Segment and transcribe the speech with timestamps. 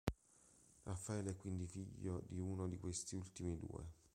[0.83, 3.85] Raffaele è quindi figlio di uno di questi ultimi due.